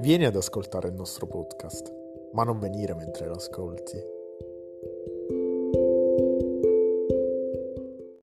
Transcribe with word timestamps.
Vieni 0.00 0.24
ad 0.24 0.34
ascoltare 0.34 0.88
il 0.88 0.94
nostro 0.94 1.26
podcast, 1.26 1.92
ma 2.32 2.42
non 2.42 2.58
venire 2.58 2.94
mentre 2.94 3.26
lo 3.26 3.34
ascolti. 3.34 4.19